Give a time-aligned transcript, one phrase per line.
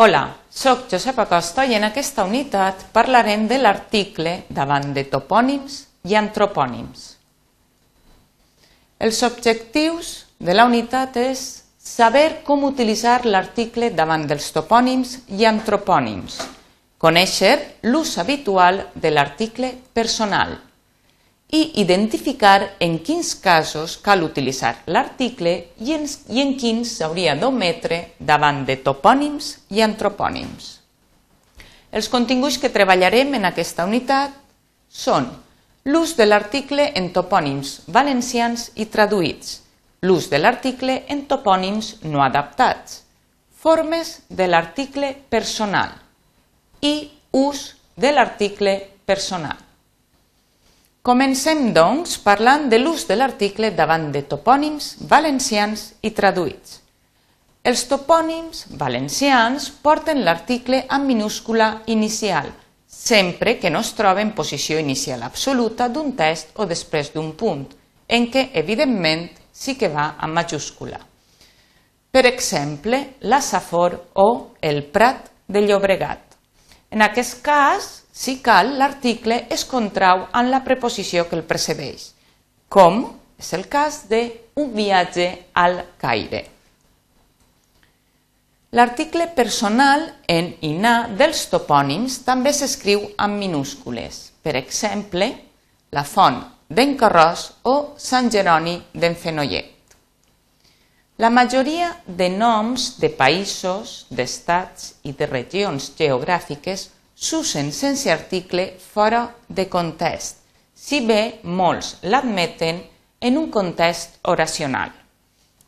[0.00, 5.74] Hola, sóc Josep Acosta i en aquesta unitat parlarem de l'article davant de topònims
[6.08, 7.02] i antropònims.
[8.96, 11.42] Els objectius de la unitat és
[11.90, 16.40] saber com utilitzar l'article davant dels topònims i antropònims,
[16.96, 17.52] conèixer
[17.92, 20.56] l'ús habitual de l'article personal,
[21.50, 28.14] i identificar en quins casos cal utilitzar l'article i, en, i en quins s'hauria d'ometre
[28.18, 30.76] davant de topònims i antropònims.
[31.90, 34.36] Els continguts que treballarem en aquesta unitat
[34.88, 35.26] són
[35.90, 39.56] l'ús de l'article en topònims valencians i traduïts,
[40.06, 43.02] l'ús de l'article en topònims no adaptats,
[43.60, 45.98] formes de l'article personal
[46.80, 49.69] i ús de l'article personal.
[51.02, 56.74] Comencem, doncs, parlant de l'ús de l'article davant de topònims valencians i traduïts.
[57.64, 62.50] Els topònims valencians porten l'article amb minúscula inicial,
[62.86, 67.64] sempre que no es troba en posició inicial absoluta d'un text o després d'un punt,
[68.06, 71.00] en què, evidentment, sí que va amb majúscula.
[72.12, 74.28] Per exemple, la Safor o
[74.60, 76.36] el Prat de Llobregat.
[76.92, 82.10] En aquest cas, si cal, l'article es contrau en la preposició que el precedeix,
[82.68, 83.06] com
[83.40, 84.20] és el cas de
[84.60, 86.42] un viatge al Caire.
[88.76, 94.20] L'article personal en INA dels topònims també s'escriu amb minúscules.
[94.44, 95.32] Per exemple,
[95.90, 99.96] la font d'en Carròs o Sant Jeroni d'en Fenollet.
[101.24, 106.90] La majoria de noms de països, d'estats i de regions geogràfiques
[107.20, 110.38] s'usen sense article fora de context,
[110.72, 112.80] si bé molts l'admeten
[113.20, 114.88] en un context oracional.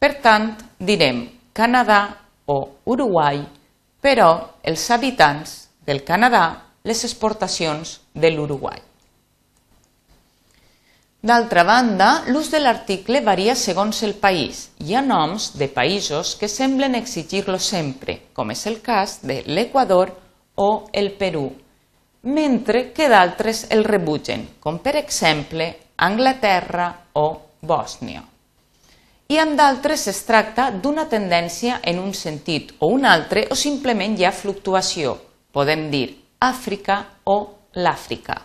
[0.00, 1.20] Per tant, direm
[1.52, 2.00] Canadà
[2.48, 2.56] o
[2.88, 3.44] Uruguai,
[4.00, 4.30] però
[4.64, 5.52] els habitants
[5.84, 6.46] del Canadà
[6.84, 8.80] les exportacions de l'Uruguai.
[11.24, 14.70] D'altra banda, l'ús de l'article varia segons el país.
[14.80, 20.12] Hi ha noms de països que semblen exigir-lo sempre, com és el cas de l'Equador
[20.56, 21.48] o el Perú,
[22.24, 26.88] mentre que d'altres el rebutgen, com per exemple Anglaterra
[27.20, 27.26] o
[27.60, 28.22] Bòsnia.
[29.28, 34.16] I amb d'altres es tracta d'una tendència en un sentit o un altre o simplement
[34.18, 35.16] hi ha fluctuació,
[35.52, 36.08] podem dir
[36.44, 37.38] Àfrica o
[37.80, 38.36] l'Àfrica.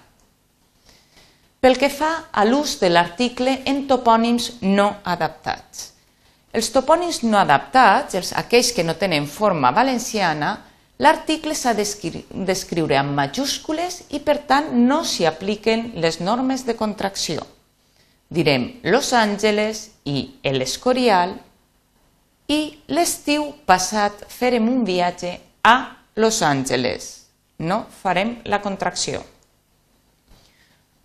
[1.60, 5.90] Pel que fa a l'ús de l'article en topònims no adaptats.
[6.56, 10.54] Els topònims no adaptats, aquells que no tenen forma valenciana,
[11.00, 17.46] L'article s'ha d'escriure amb majúscules i, per tant, no s'hi apliquen les normes de contracció.
[18.28, 21.38] Direm Los Angeles i El Escorial
[22.52, 22.60] i
[22.92, 25.76] l'estiu passat farem un viatge a
[26.20, 27.10] Los Angeles.
[27.60, 29.24] No farem la contracció.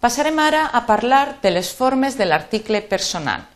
[0.03, 3.47] Passarem ara a parlar de les formes de l'article personal.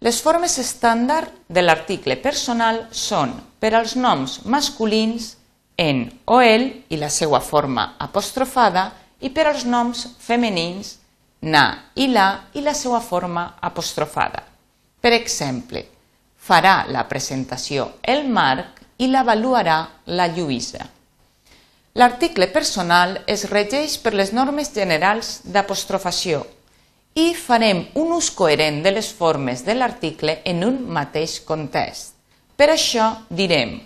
[0.00, 5.36] Les formes estàndard de l'article personal són per als noms masculins
[5.78, 8.90] en o el i la seva forma apostrofada
[9.22, 10.96] i per als noms femenins
[11.40, 14.42] na i la i la seva forma apostrofada.
[15.00, 15.84] Per exemple,
[16.34, 19.78] farà la presentació el Marc i l'avaluarà
[20.18, 20.82] la Lluïsa.
[21.98, 26.44] L'article personal es regeix per les normes generals d'apostrofació
[27.18, 32.14] i farem un ús coherent de les formes de l'article en un mateix context.
[32.58, 33.78] Per això direm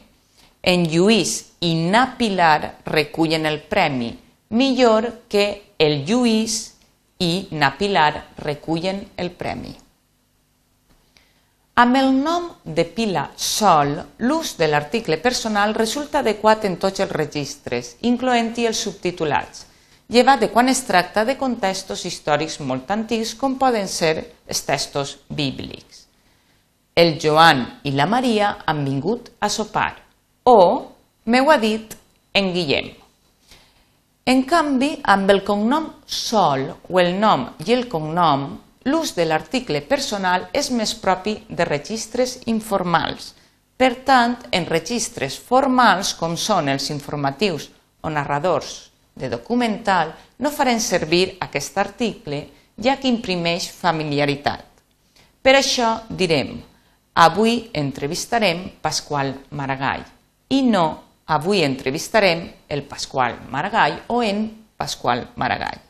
[0.63, 4.13] en Lluís i na Pilar recullen el premi,
[4.51, 6.75] millor que el Lluís
[7.19, 9.75] i na Pilar recullen el premi.
[11.75, 17.11] Amb el nom de pila sol, l'ús de l'article personal resulta adequat en tots els
[17.11, 19.65] registres, incloent-hi els subtitulats,
[20.13, 24.15] llevat de quan es tracta de contextos històrics molt antics com poden ser
[24.47, 26.07] els textos bíblics.
[26.95, 29.95] El Joan i la Maria han vingut a sopar
[30.45, 30.91] o
[31.25, 31.95] m'ho ha dit
[32.35, 32.91] en Guillem.
[34.27, 38.49] En canvi, amb el cognom sol o el nom i el cognom,
[38.91, 43.33] l'ús de l'article personal és més propi de registres informals.
[43.79, 47.69] Per tant, en registres formals, com són els informatius
[48.03, 52.43] o narradors de documental, no farem servir aquest article,
[52.79, 54.67] ja que imprimeix familiaritat.
[55.43, 56.57] Per això direm,
[57.15, 60.03] avui entrevistarem Pasqual Maragall
[60.53, 60.85] i no
[61.33, 64.45] avui entrevistarem el Pasqual Maragall o en
[64.77, 65.81] Pasqual Maragall.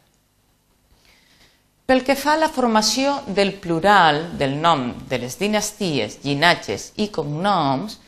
[1.86, 7.08] Pel que fa a la formació del plural del nom de les dinasties, llinatges i
[7.12, 7.98] cognoms,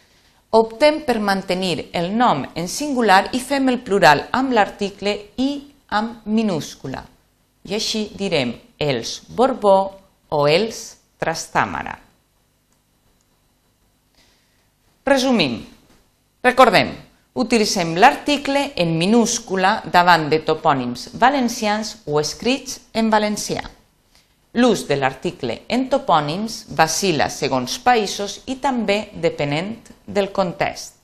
[0.55, 5.51] optem per mantenir el nom en singular i fem el plural amb l'article i
[5.99, 7.03] amb minúscula.
[7.67, 9.77] I així direm els Borbó
[10.31, 10.87] o els
[11.19, 11.99] Trastàmara.
[15.05, 15.74] Resumim.
[16.45, 16.91] Recordem,
[17.41, 23.63] utilitzem l'article en minúscula davant de topònims valencians o escrits en valencià.
[24.61, 29.73] L'ús de l'article en topònims vacila segons països i també depenent
[30.05, 30.99] del context.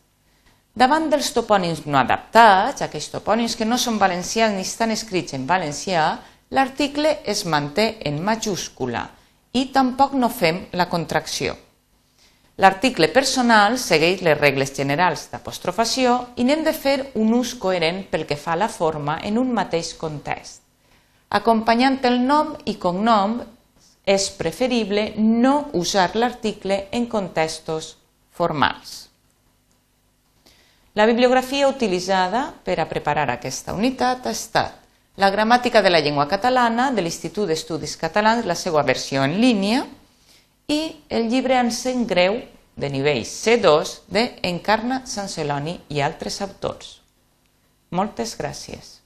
[0.77, 5.49] Davant dels topònims no adaptats, aquells topònims que no són valencians ni estan escrits en
[5.49, 6.05] valencià,
[6.53, 9.09] l'article es manté en majúscula
[9.57, 11.57] i tampoc no fem la contracció.
[12.61, 18.27] L'article personal segueix les regles generals d'apostrofació i n'hem de fer un ús coherent pel
[18.29, 20.61] que fa a la forma en un mateix context.
[21.31, 23.39] Acompanyant el nom i cognom
[24.05, 27.95] és preferible no usar l'article en contextos
[28.37, 29.07] formals.
[31.01, 34.77] La bibliografia utilitzada per a preparar aquesta unitat ha estat
[35.17, 39.87] la gramàtica de la llengua catalana de l'Institut d'Estudis Catalans, la seva versió en línia,
[40.71, 42.39] i el llibre Encén Greu
[42.77, 47.01] de nivell C2 de Encarna Sant Celoni i altres autors.
[47.91, 49.00] Moltes gràcies.